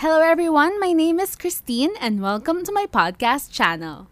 [0.00, 0.78] Hello, everyone.
[0.78, 4.08] My name is Christine, and welcome to my podcast channel.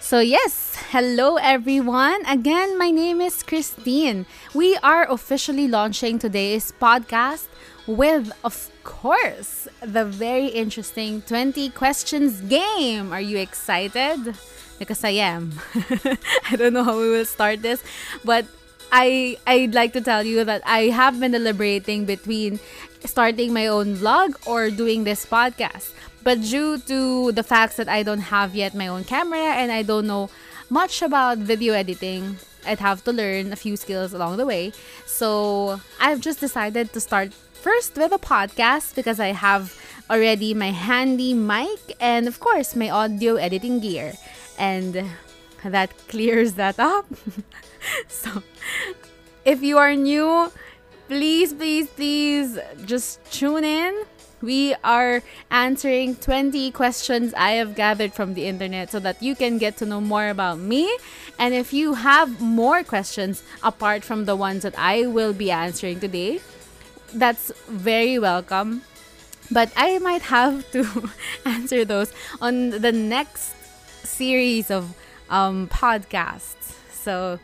[0.00, 2.24] So, yes, hello everyone.
[2.26, 4.26] Again, my name is Christine.
[4.54, 7.46] We are officially launching today's podcast
[7.86, 13.12] with, of course, the very interesting 20 questions game.
[13.12, 14.34] Are you excited?
[14.78, 15.52] Because I am.
[16.50, 17.84] I don't know how we will start this,
[18.24, 18.46] but
[18.90, 22.58] I I'd like to tell you that I have been deliberating between
[23.04, 25.92] starting my own vlog or doing this podcast.
[26.22, 29.82] But due to the facts that I don't have yet my own camera and I
[29.82, 30.28] don't know
[30.70, 34.72] much about video editing, I'd have to learn a few skills along the way.
[35.06, 39.76] So I've just decided to start first with a podcast because I have
[40.08, 44.14] already my handy mic and, of course, my audio editing gear.
[44.58, 45.10] And
[45.64, 47.06] that clears that up.
[48.08, 48.42] so
[49.44, 50.52] if you are new,
[51.08, 54.04] please, please, please just tune in
[54.42, 59.58] we are answering 20 questions I have gathered from the internet so that you can
[59.58, 60.90] get to know more about me.
[61.38, 66.00] And if you have more questions apart from the ones that I will be answering
[66.00, 66.40] today,
[67.12, 68.82] that's very welcome.
[69.50, 71.10] But I might have to
[71.44, 73.54] answer those on the next
[74.04, 74.94] series of
[75.28, 76.76] um, podcasts.
[76.92, 77.38] So,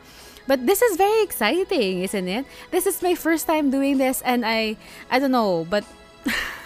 [0.47, 2.47] but this is very exciting, isn't it?
[2.71, 4.77] This is my first time doing this, and I,
[5.11, 5.85] I don't know, but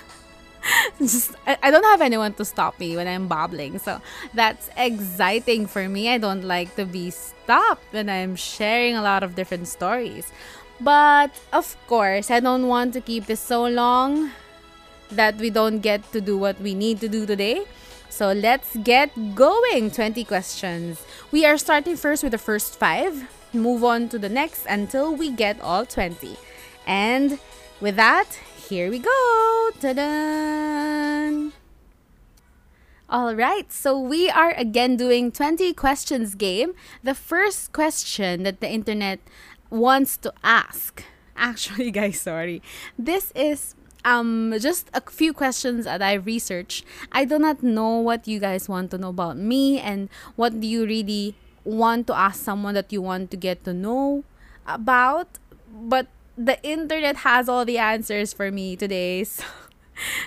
[0.99, 3.79] just I, I don't have anyone to stop me when I'm babbling.
[3.79, 4.01] So
[4.35, 6.09] that's exciting for me.
[6.11, 10.33] I don't like to be stopped when I'm sharing a lot of different stories.
[10.81, 14.31] But of course, I don't want to keep this so long
[15.11, 17.65] that we don't get to do what we need to do today.
[18.09, 19.91] So let's get going.
[19.91, 21.05] 20 questions.
[21.31, 25.31] We are starting first with the first 5, move on to the next until we
[25.31, 26.37] get all 20.
[26.87, 27.39] And
[27.81, 28.27] with that,
[28.71, 29.71] here we go.
[29.81, 31.51] Ta-da!
[33.09, 36.75] All right, so we are again doing 20 questions game.
[37.03, 39.19] The first question that the internet
[39.71, 41.03] wants to ask.
[41.37, 42.63] Actually, guys, sorry.
[42.97, 46.87] This is um just a few questions that I researched.
[47.11, 50.69] I do not know what you guys want to know about me and what do
[50.69, 54.23] you really want to ask someone that you want to get to know
[54.65, 55.43] about.
[55.67, 56.07] But
[56.41, 59.25] the internet has all the answers for me today.
[59.35, 59.45] So,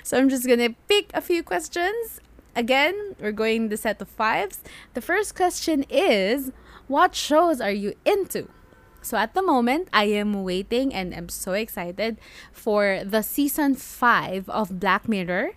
[0.03, 2.22] so I'm just gonna pick a few questions.
[2.56, 4.59] Again, we're going the set of fives.
[4.94, 6.52] The first question is
[6.85, 8.50] What shows are you into?
[9.02, 12.19] So at the moment, I am waiting and I'm so excited
[12.52, 15.53] for the season 5 of Black Mirror.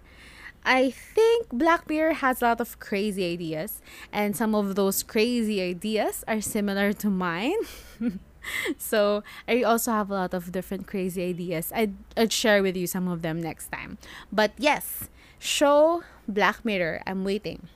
[0.64, 3.80] I think Black Mirror has a lot of crazy ideas,
[4.10, 7.60] and some of those crazy ideas are similar to mine.
[8.78, 11.72] so I also have a lot of different crazy ideas.
[11.74, 13.98] I'd, I'd share with you some of them next time.
[14.32, 15.08] But yes,
[15.38, 17.02] show Black Mirror.
[17.06, 17.68] I'm waiting.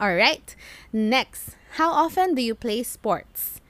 [0.00, 0.54] All right.
[0.92, 3.60] Next, how often do you play sports?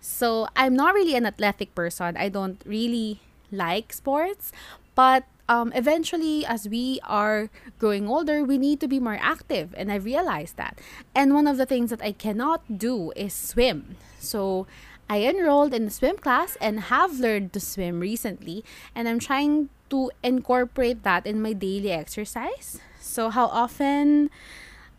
[0.00, 2.16] So I'm not really an athletic person.
[2.16, 3.20] I don't really
[3.50, 4.52] like sports,
[4.94, 9.92] but um, eventually, as we are growing older, we need to be more active, and
[9.92, 10.78] I realized that.
[11.14, 13.96] And one of the things that I cannot do is swim.
[14.18, 14.66] So
[15.08, 19.68] I enrolled in a swim class and have learned to swim recently, and I'm trying
[19.90, 22.80] to incorporate that in my daily exercise.
[23.00, 24.30] So, how often?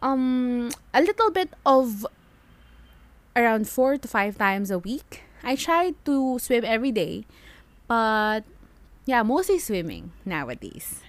[0.01, 2.05] Um, a little bit of
[3.35, 5.23] around four to five times a week.
[5.43, 7.25] I try to swim every day,
[7.87, 8.43] but
[9.05, 11.01] yeah, mostly swimming nowadays.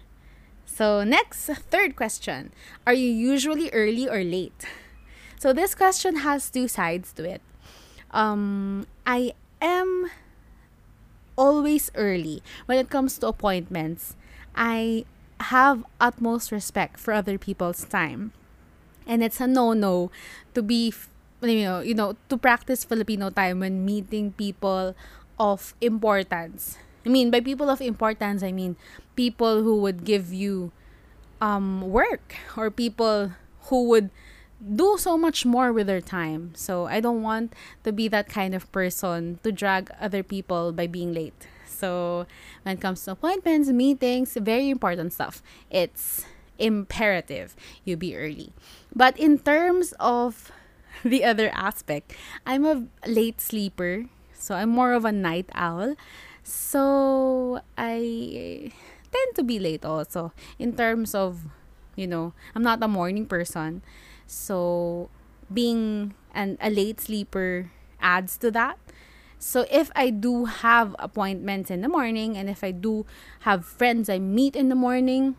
[0.65, 2.53] So, next, third question
[2.87, 4.65] Are you usually early or late?
[5.39, 7.43] So, this question has two sides to it
[8.17, 10.09] um, I am
[11.37, 14.17] always early when it comes to appointments.
[14.57, 15.05] I
[15.53, 18.33] have utmost respect for other people's time.
[19.07, 20.11] And it's a no-no
[20.55, 20.93] to be
[21.43, 24.97] you know, you know, to practice Filipino time when meeting people
[25.39, 26.79] of importance.
[27.05, 28.75] I mean, by people of importance, I mean
[29.15, 30.73] people who would give you
[31.41, 33.37] um work or people
[33.69, 34.09] who would
[34.61, 36.53] do so much more with their time.
[36.55, 37.53] So I don't want
[37.85, 41.47] to be that kind of person to drag other people by being late.
[41.67, 42.27] So
[42.63, 45.43] when it comes to appointments, meetings, very important stuff.
[45.71, 46.25] It's
[46.59, 47.55] imperative
[47.85, 48.53] you be early.
[48.95, 50.51] But in terms of
[51.05, 52.15] the other aspect,
[52.47, 54.07] I'm a late sleeper.
[54.33, 55.97] So I'm more of a night owl.
[56.43, 58.73] So I
[59.11, 61.45] tend to be late also in terms of,
[61.97, 63.83] you know, I'm not a morning person.
[64.27, 65.09] So
[65.53, 67.71] being an a late sleeper
[68.01, 68.79] adds to that.
[69.39, 73.07] So if I do have appointments in the morning and if I do
[73.41, 75.37] have friends I meet in the morning,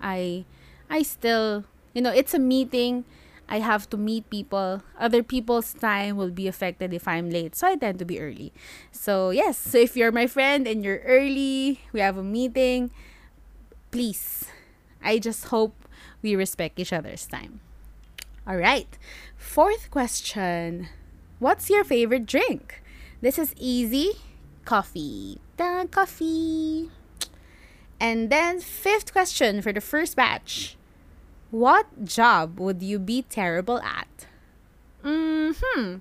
[0.00, 0.44] I
[0.90, 1.64] I still,
[1.94, 3.04] you know, it's a meeting.
[3.48, 4.82] I have to meet people.
[4.98, 7.54] Other people's time will be affected if I'm late.
[7.54, 8.52] So I tend to be early.
[8.90, 9.58] So, yes.
[9.58, 12.90] So if you're my friend and you're early, we have a meeting,
[13.90, 14.46] please.
[15.02, 15.76] I just hope
[16.22, 17.60] we respect each other's time.
[18.46, 18.98] All right.
[19.36, 20.88] Fourth question
[21.38, 22.82] What's your favorite drink?
[23.20, 24.12] This is easy.
[24.64, 25.40] Coffee.
[25.56, 26.90] Da coffee.
[28.00, 30.76] And then fifth question for the first batch.
[31.50, 34.26] What job would you be terrible at?
[35.02, 35.96] Hmm.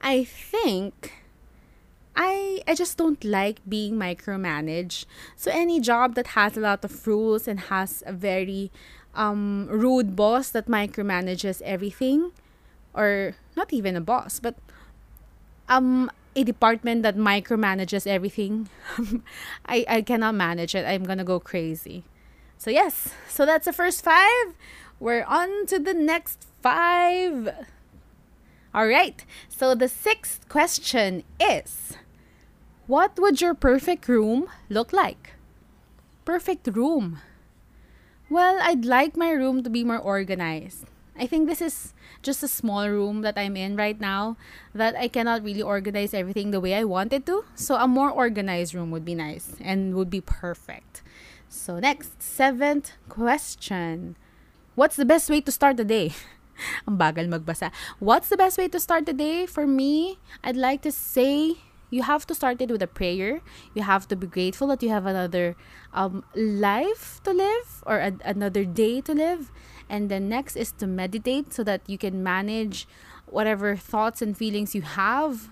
[0.00, 1.12] I think
[2.16, 5.04] I I just don't like being micromanaged.
[5.36, 8.70] So any job that has a lot of rules and has a very
[9.16, 12.32] um, rude boss that micromanages everything,
[12.94, 14.56] or not even a boss, but
[15.68, 18.68] um a department that micromanages everything,
[19.66, 20.84] I I cannot manage it.
[20.86, 22.04] I'm gonna go crazy.
[22.58, 24.54] So yes, so that's the first five.
[25.00, 27.50] We're on to the next five.
[28.74, 29.24] All right.
[29.48, 31.96] So the sixth question is
[32.86, 35.34] What would your perfect room look like?
[36.24, 37.20] Perfect room.
[38.28, 40.86] Well, I'd like my room to be more organized.
[41.18, 44.36] I think this is just a small room that I'm in right now
[44.74, 47.44] that I cannot really organize everything the way I wanted to.
[47.54, 51.02] So a more organized room would be nice and would be perfect.
[51.48, 54.16] So next, seventh question.
[54.74, 56.12] What's the best way to start the day?
[56.88, 57.70] Ang bagal magbasa.
[57.98, 59.46] What's the best way to start the day?
[59.46, 63.40] For me, I'd like to say you have to start it with a prayer.
[63.74, 65.56] You have to be grateful that you have another
[65.92, 69.52] um, life to live or a- another day to live.
[69.88, 72.88] And then next is to meditate so that you can manage
[73.26, 75.48] whatever thoughts and feelings you have,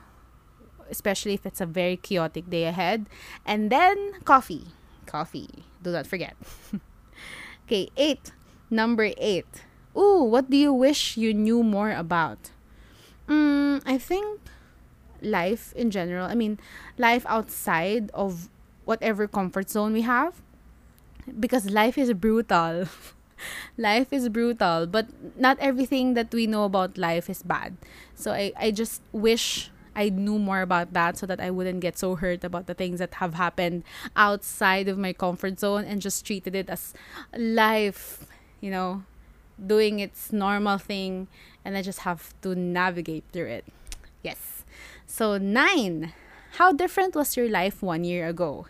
[0.91, 3.07] especially if it's a very chaotic day ahead.
[3.47, 4.67] And then coffee.
[5.07, 5.65] Coffee.
[5.83, 6.35] Do not forget.
[7.67, 8.33] okay, eight.
[8.71, 9.47] Number eight.
[9.97, 12.51] Ooh, what do you wish you knew more about?
[13.29, 14.41] Mm, I think
[15.25, 16.27] life in general.
[16.27, 16.59] I mean,
[16.99, 18.49] life outside of
[18.85, 20.43] whatever comfort zone we have.
[21.41, 22.87] Because life is brutal.
[23.79, 25.07] life is brutal, but
[25.39, 27.77] not everything that we know about life is bad.
[28.15, 31.99] So I, I just wish I knew more about that so that I wouldn't get
[31.99, 33.85] so hurt about the things that have happened
[34.17, 36.95] outside of my comfort zone and just treated it as
[37.37, 38.27] life,
[38.61, 39.05] you know,
[39.65, 41.29] doing its normal thing
[41.65, 43.65] and I just have to navigate through it.
[44.23, 44.64] Yes.
[45.07, 46.13] So, nine.
[46.59, 48.67] How different was your life one year ago?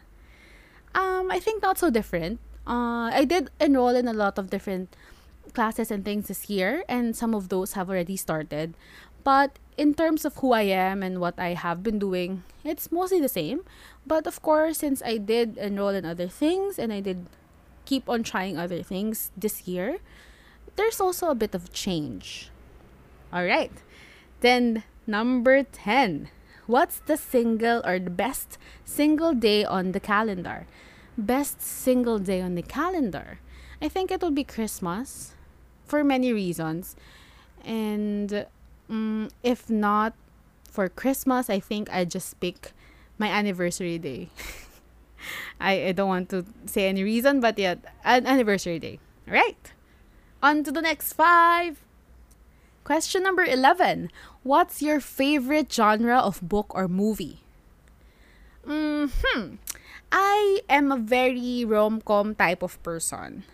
[0.95, 2.41] Um, I think not so different.
[2.67, 4.97] Uh, I did enroll in a lot of different
[5.53, 8.75] classes and things this year, and some of those have already started.
[9.23, 13.21] But in terms of who I am and what I have been doing, it's mostly
[13.21, 13.65] the same.
[14.07, 17.27] But of course, since I did enroll in other things and I did
[17.85, 19.99] keep on trying other things this year,
[20.77, 22.51] there's also a bit of change.
[23.33, 23.73] All right.
[24.41, 26.29] Then, number 10.
[26.67, 30.67] What's the single or the best single day on the calendar?
[31.17, 33.39] Best single day on the calendar.
[33.83, 35.35] I think it will be Christmas
[35.85, 36.97] for many reasons.
[37.65, 38.47] And
[38.89, 40.15] um, if not
[40.65, 42.73] for Christmas, I think I just pick
[43.19, 44.31] my anniversary day.
[45.61, 48.99] I, I don't want to say any reason, but yeah, an anniversary day.
[49.29, 49.73] All right.
[50.43, 51.84] On to the next five.
[52.85, 54.13] Question number 11.
[54.45, 57.41] What's your favorite genre of book or movie?
[58.69, 59.09] Hmm.
[60.13, 63.49] I am a very rom-com type of person.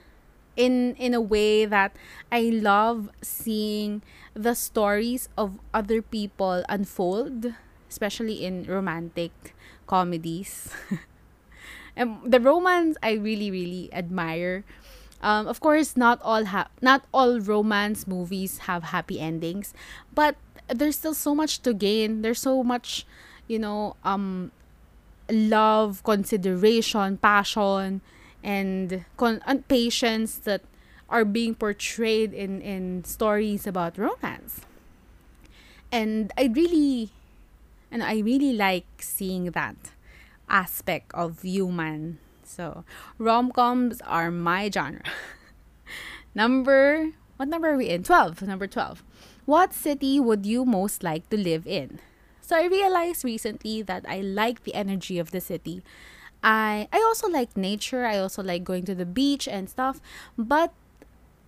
[0.58, 1.94] In in a way that
[2.34, 4.02] I love seeing
[4.34, 7.54] the stories of other people unfold,
[7.86, 9.54] especially in romantic
[9.86, 10.74] comedies.
[11.96, 14.66] and the romance I really really admire
[15.22, 19.74] um, of course, not all ha- not all romance movies have happy endings,
[20.14, 20.36] but
[20.68, 22.22] there's still so much to gain.
[22.22, 23.06] There's so much,
[23.46, 24.50] you know, um,
[25.30, 28.00] love, consideration, passion,
[28.42, 30.62] and con- and patience that
[31.08, 34.62] are being portrayed in in stories about romance.
[35.92, 37.10] And I really,
[37.90, 39.76] and I really like seeing that
[40.48, 42.18] aspect of human
[42.50, 42.84] so,
[43.18, 45.02] rom-coms are my genre.
[46.34, 48.02] number what number are we in?
[48.02, 48.42] 12.
[48.42, 49.02] Number 12.
[49.46, 52.00] What city would you most like to live in?
[52.42, 55.82] So I realized recently that I like the energy of the city.
[56.44, 58.04] I I also like nature.
[58.04, 60.02] I also like going to the beach and stuff.
[60.36, 60.74] But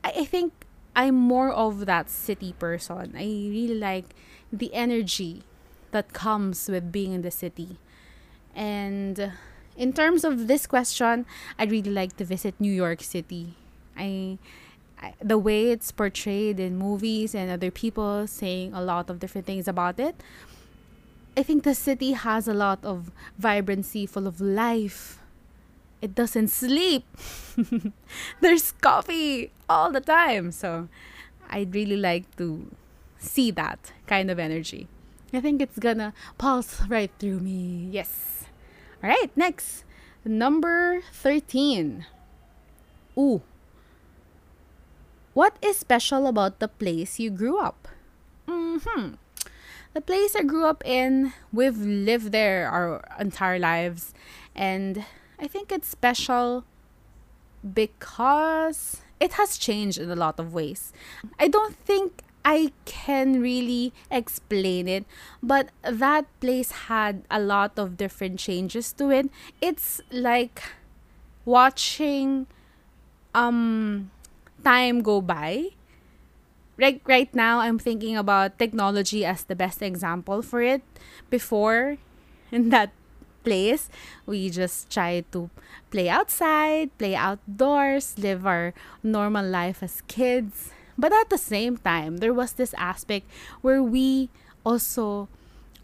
[0.03, 0.55] I, I think
[0.97, 3.13] I'm more of that city person.
[3.13, 4.17] I really like
[4.51, 5.45] the energy
[5.91, 7.77] that comes with being in the city.
[8.57, 9.37] And
[9.77, 11.27] in terms of this question,
[11.59, 13.55] I'd really like to visit New York City.
[13.97, 14.39] I,
[15.01, 19.47] I the way it's portrayed in movies and other people saying a lot of different
[19.47, 20.17] things about it.
[21.37, 25.19] I think the city has a lot of vibrancy, full of life.
[26.03, 27.05] It doesn't sleep.
[28.41, 30.53] There's coffee all the time.
[30.53, 30.89] So
[31.49, 32.71] I'd really like to
[33.19, 34.89] see that kind of energy.
[35.33, 37.89] I think it's gonna pulse right through me.
[37.91, 38.42] Yes.
[39.03, 39.85] All right, next.
[40.25, 42.07] Number 13.
[43.19, 43.43] Ooh.
[45.35, 47.89] What is special about the place you grew up?
[48.47, 49.19] Mhm
[49.95, 54.15] the place I grew up in, we've lived there our entire lives.
[54.55, 55.05] And
[55.39, 56.65] I think it's special
[57.63, 60.93] because it has changed in a lot of ways.
[61.39, 65.05] I don't think I can really explain it,
[65.43, 69.31] but that place had a lot of different changes to it.
[69.61, 70.63] It's like
[71.45, 72.47] watching
[73.35, 74.11] um
[74.65, 75.71] time go by
[76.77, 80.83] right right now I'm thinking about technology as the best example for it.
[81.31, 81.97] Before
[82.53, 82.93] in that
[83.45, 83.91] place,
[84.27, 85.51] we just try to
[85.91, 88.73] play outside, play outdoors, live our
[89.03, 90.71] normal life as kids.
[90.97, 93.27] But at the same time, there was this aspect
[93.61, 94.31] where we
[94.65, 95.29] also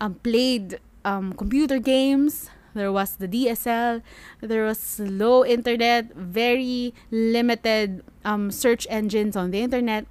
[0.01, 2.51] um, played um, computer games.
[2.75, 4.03] There was the DSL.
[4.41, 10.07] There was low internet, very limited um, search engines on the internet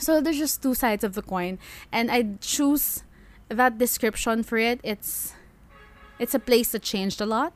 [0.00, 1.58] so there's just two sides of the coin,
[1.92, 3.04] and I choose
[3.48, 4.80] that description for it.
[4.82, 5.34] It's
[6.18, 7.52] it's a place that changed a lot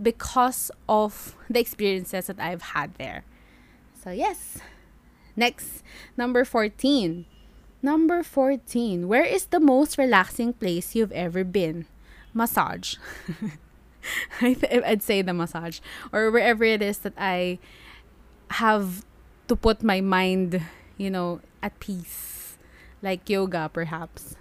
[0.00, 3.24] because of the experiences that I've had there.
[4.02, 4.58] So yes.
[5.36, 5.82] Next,
[6.16, 7.26] number 14.
[7.82, 9.08] Number 14.
[9.08, 11.86] Where is the most relaxing place you've ever been?
[12.32, 12.96] Massage.
[14.40, 15.80] I th- I'd say the massage
[16.12, 17.58] or wherever it is that I
[18.58, 19.04] have
[19.48, 20.62] to put my mind,
[20.96, 22.58] you know, at peace,
[23.02, 24.36] like yoga perhaps.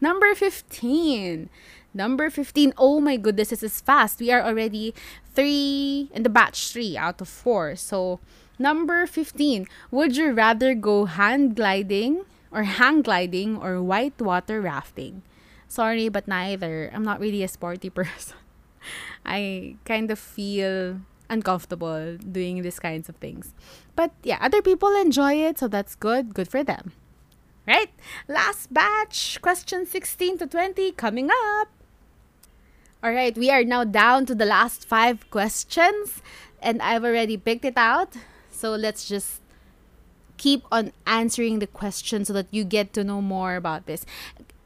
[0.00, 1.48] Number 15.
[1.94, 2.72] Number 15.
[2.76, 4.20] Oh my goodness, this is fast.
[4.20, 4.94] We are already
[5.34, 7.74] three in the batch three out of four.
[7.76, 8.20] So,
[8.58, 9.66] number 15.
[9.90, 15.22] Would you rather go hand gliding or hang gliding or white water rafting?
[15.68, 16.90] Sorry, but neither.
[16.92, 18.36] I'm not really a sporty person.
[19.24, 23.52] I kind of feel uncomfortable doing these kinds of things.
[23.94, 26.34] But yeah, other people enjoy it, so that's good.
[26.34, 26.92] Good for them.
[27.66, 27.90] Right?
[28.28, 31.68] Last batch, question 16 to 20 coming up.
[33.04, 36.22] All right, we are now down to the last five questions,
[36.60, 38.16] and I've already picked it out.
[38.58, 39.40] So let's just
[40.36, 44.04] keep on answering the question so that you get to know more about this.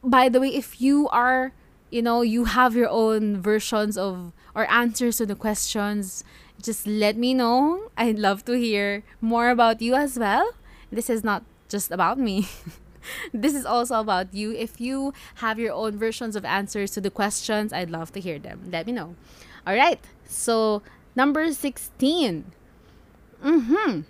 [0.02, 1.52] By the way, if you are,
[1.90, 6.24] you know, you have your own versions of or answers to the questions,
[6.62, 7.90] just let me know.
[7.98, 10.52] I'd love to hear more about you as well.
[10.90, 12.48] This is not just about me.
[13.34, 14.52] this is also about you.
[14.52, 15.12] If you
[15.44, 18.72] have your own versions of answers to the questions, I'd love to hear them.
[18.72, 19.16] Let me know.
[19.66, 20.00] All right.
[20.24, 20.80] So,
[21.14, 22.52] number 16.
[23.42, 24.04] Mhm.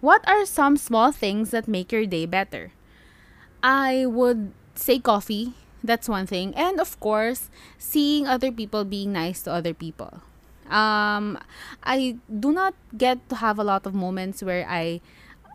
[0.00, 2.72] What are some small things that make your day better?
[3.62, 5.54] I would say coffee.
[5.84, 6.54] That's one thing.
[6.56, 10.22] And of course, seeing other people being nice to other people
[10.70, 11.38] um,
[11.84, 15.00] I do not get to have a lot of moments where I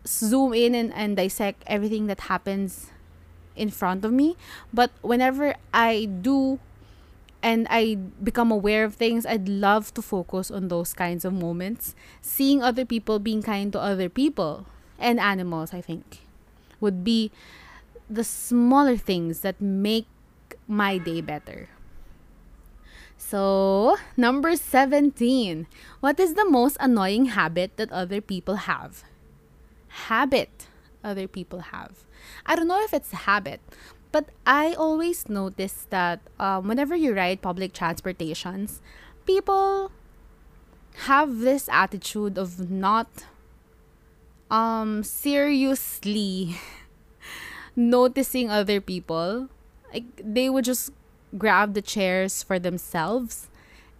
[0.08, 2.92] zoom in and, and dissect everything that happens
[3.56, 4.38] in front of me.
[4.74, 6.60] But whenever I do
[7.42, 11.96] and I become aware of things, I'd love to focus on those kinds of moments.
[12.22, 14.66] Seeing other people being kind to other people
[14.98, 16.20] and animals, I think,
[16.80, 17.32] would be
[18.10, 20.08] the smaller things that make
[20.68, 21.70] my day better.
[23.18, 25.68] So, number 17.
[26.00, 29.04] What is the most annoying habit that other people have?
[30.10, 30.68] Habit
[31.04, 32.06] other people have.
[32.46, 33.62] I don't know if it's a habit,
[34.12, 38.82] but I always notice that um, whenever you ride public transportations,
[39.26, 39.92] people
[41.06, 43.08] have this attitude of not
[44.50, 46.58] um seriously
[47.76, 49.50] noticing other people.
[49.94, 50.92] Like they would just
[51.38, 53.50] grab the chairs for themselves.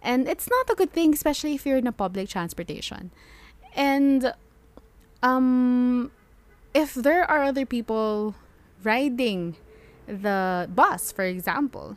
[0.02, 3.10] And it's not a good thing, especially if you're in a public transportation.
[3.76, 4.32] And
[5.22, 6.10] um,
[6.74, 8.34] if there are other people
[8.82, 9.56] riding
[10.10, 11.96] the bus, for example,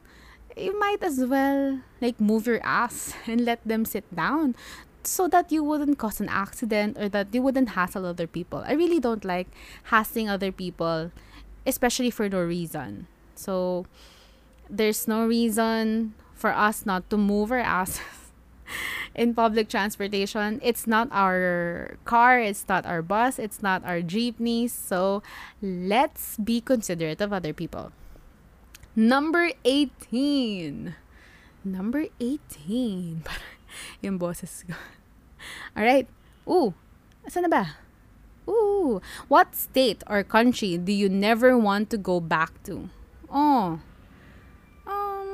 [0.56, 4.56] you might as well like move your ass and let them sit down
[5.04, 8.64] so that you wouldn't cause an accident or that you wouldn't hassle other people.
[8.66, 9.48] I really don't like
[9.92, 11.12] hassling other people,
[11.66, 13.08] especially for no reason.
[13.36, 13.86] So
[14.70, 18.32] there's no reason for us not to move our asses
[19.16, 20.60] in public transportation.
[20.64, 24.72] It's not our car, it's not our bus, it's not our jeepneys.
[24.72, 25.22] So
[25.62, 27.92] let's be considerate of other people.
[28.96, 30.94] Number 18.
[31.66, 33.24] Number 18.
[34.06, 34.78] yung boses ko.
[35.78, 36.06] Alright.
[36.46, 36.78] Ooh.
[37.26, 37.82] Asan na ba?
[38.46, 39.02] Ooh.
[39.28, 42.94] What state or country do you never want to go back to?
[43.32, 43.82] Oh.
[44.86, 45.30] Um,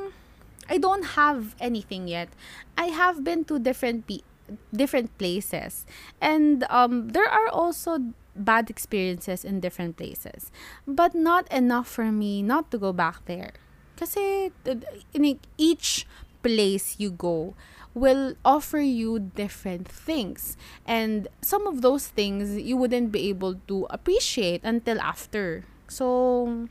[0.70, 2.32] I don't have anything yet.
[2.78, 4.24] I have been to different pe-
[4.72, 5.86] different places.
[6.20, 10.50] And um, there are also bad experiences in different places.
[10.86, 13.52] But not enough for me not to go back there.
[13.96, 14.50] Kasi
[15.12, 16.06] in each
[16.42, 17.54] place you go,
[17.94, 20.56] will offer you different things.
[20.86, 25.64] And some of those things you wouldn't be able to appreciate until after.
[25.88, 26.68] So,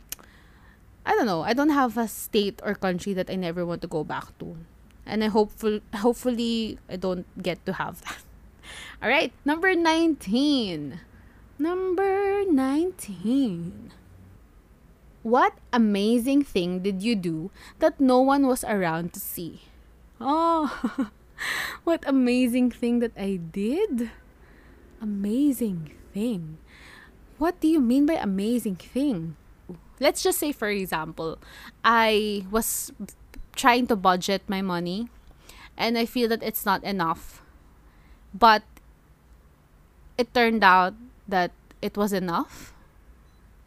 [1.05, 1.43] I don't know.
[1.43, 4.57] I don't have a state or country that I never want to go back to.
[5.09, 8.21] And I hopeful hopefully I don't get to have that.
[9.01, 11.01] All right, number 19.
[11.57, 13.91] Number 19.
[15.23, 19.67] What amazing thing did you do that no one was around to see?
[20.21, 20.71] Oh,
[21.83, 24.11] what amazing thing that I did?
[25.01, 26.57] Amazing thing.
[27.37, 29.35] What do you mean by amazing thing?
[29.99, 31.39] Let's just say, for example,
[31.83, 32.91] I was
[33.59, 35.11] trying to budget my money
[35.79, 37.41] and I feel that it's not enough.
[38.33, 38.63] But
[40.17, 40.93] it turned out
[41.27, 41.51] that
[41.81, 42.73] it was enough.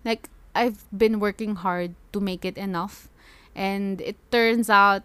[0.04, 3.08] Like, I've been working hard to make it enough.
[3.56, 5.02] And it turns out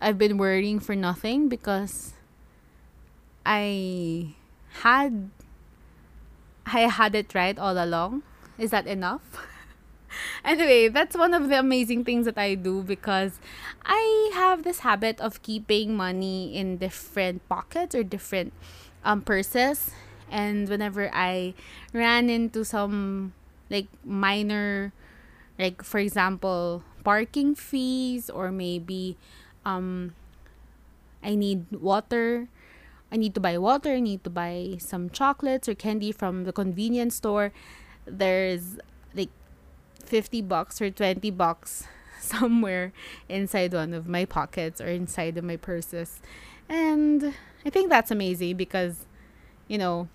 [0.00, 2.14] I've been worrying for nothing because
[3.44, 4.34] I
[4.82, 5.30] had
[6.66, 8.22] I had it right all along.
[8.58, 9.22] Is that enough?
[10.44, 13.40] anyway, that's one of the amazing things that I do because
[13.84, 18.52] I have this habit of keeping money in different pockets or different
[19.04, 19.92] um purses
[20.30, 21.54] and whenever I
[21.92, 23.32] ran into some
[23.70, 24.92] like minor
[25.58, 29.16] like for example parking fees or maybe
[29.64, 30.14] um
[31.22, 32.48] I need water.
[33.10, 36.52] I need to buy water, I need to buy some chocolates or candy from the
[36.52, 37.52] convenience store.
[38.04, 38.78] There's
[40.08, 41.84] 50 bucks or 20 bucks
[42.20, 42.92] somewhere
[43.28, 46.20] inside one of my pockets or inside of my purses.
[46.68, 49.06] And I think that's amazing because
[49.68, 50.08] you know,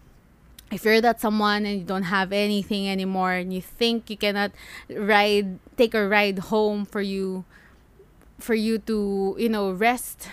[0.72, 4.52] if you're that someone and you don't have anything anymore and you think you cannot
[4.90, 7.46] ride take a ride home for you
[8.40, 10.28] for you to, you know, rest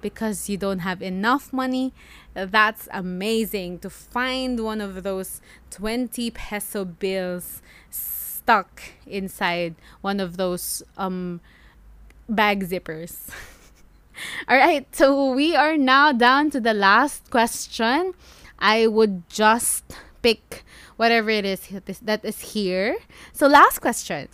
[0.00, 1.92] because you don't have enough money.
[2.34, 5.40] That's amazing to find one of those
[5.70, 7.62] 20 peso bills
[8.46, 9.74] stuck inside
[10.06, 11.42] one of those um
[12.30, 13.26] bag zippers.
[14.48, 18.14] All right, so we are now down to the last question.
[18.58, 19.82] I would just
[20.22, 20.62] pick
[20.94, 21.66] whatever it is
[22.06, 22.96] that is here.
[23.34, 24.30] So, last question.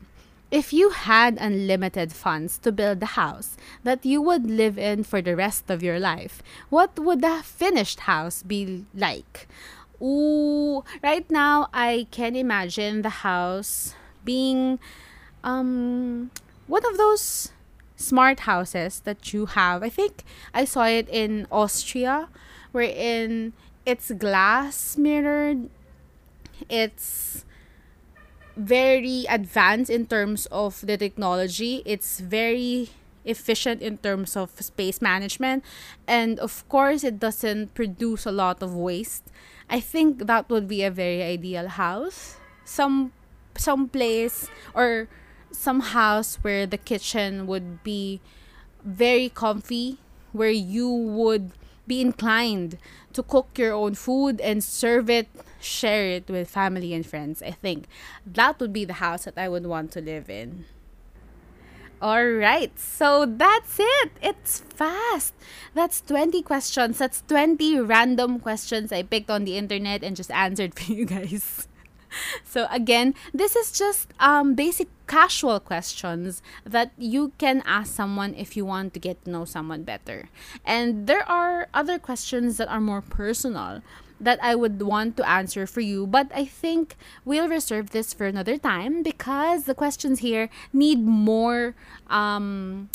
[0.52, 5.24] If you had unlimited funds to build a house that you would live in for
[5.24, 9.48] the rest of your life, what would the finished house be like?
[10.02, 14.78] Ooh, right now I can imagine the house being
[15.44, 16.30] um
[16.66, 17.52] one of those
[17.96, 19.82] smart houses that you have.
[19.82, 22.28] I think I saw it in Austria
[22.72, 23.52] wherein
[23.86, 25.70] it's glass mirrored.
[26.68, 27.44] It's
[28.56, 31.82] very advanced in terms of the technology.
[31.86, 32.90] It's very
[33.24, 35.64] efficient in terms of space management.
[36.06, 39.30] And of course, it doesn't produce a lot of waste.
[39.70, 42.36] I think that would be a very ideal house.
[42.64, 43.12] Some
[43.56, 45.08] some place or
[45.50, 48.20] some house where the kitchen would be
[48.84, 49.98] very comfy,
[50.32, 51.52] where you would
[51.86, 52.78] be inclined
[53.12, 55.28] to cook your own food and serve it,
[55.60, 57.42] share it with family and friends.
[57.42, 57.86] I think
[58.26, 60.64] that would be the house that I would want to live in.
[62.00, 64.10] All right, so that's it.
[64.20, 65.34] It's fast.
[65.72, 66.98] That's 20 questions.
[66.98, 71.68] That's 20 random questions I picked on the internet and just answered for you guys.
[72.44, 78.56] So again, this is just um, basic casual questions that you can ask someone if
[78.56, 80.28] you want to get to know someone better.
[80.64, 83.82] And there are other questions that are more personal
[84.20, 88.24] that I would want to answer for you, but I think we'll reserve this for
[88.24, 91.74] another time because the questions here need more
[92.08, 92.88] um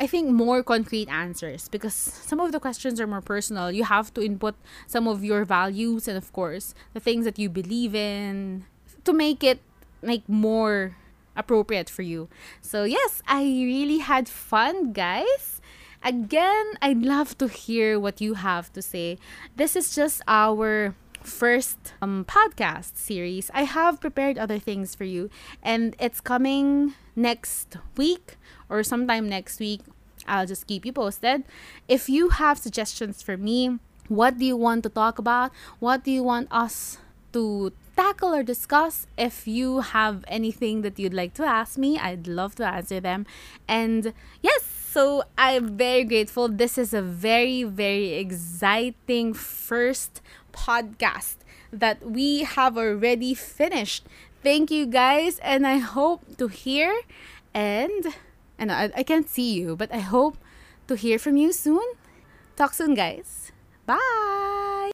[0.00, 3.70] I think more concrete answers because some of the questions are more personal.
[3.70, 7.50] You have to input some of your values and of course the things that you
[7.50, 8.64] believe in
[9.04, 9.60] to make it
[10.00, 10.96] like more
[11.36, 12.28] appropriate for you.
[12.62, 15.60] So yes, I really had fun, guys.
[16.02, 19.18] Again, I'd love to hear what you have to say.
[19.56, 23.50] This is just our first um, podcast series.
[23.54, 25.30] I have prepared other things for you,
[25.62, 28.36] and it's coming next week
[28.68, 29.80] or sometime next week.
[30.26, 31.44] I'll just keep you posted.
[31.88, 33.78] If you have suggestions for me,
[34.08, 35.52] what do you want to talk about?
[35.78, 36.98] What do you want us
[37.32, 39.06] to tackle or discuss.
[39.18, 43.26] If you have anything that you'd like to ask me, I'd love to answer them.
[43.68, 46.48] And yes, so I'm very grateful.
[46.48, 50.22] This is a very, very exciting first
[50.52, 51.36] podcast
[51.72, 54.06] that we have already finished.
[54.42, 56.92] Thank you guys, and I hope to hear
[57.54, 58.14] and
[58.58, 60.36] and I, I can't see you, but I hope
[60.88, 61.84] to hear from you soon.
[62.56, 63.52] Talk soon, guys.
[63.86, 64.69] Bye.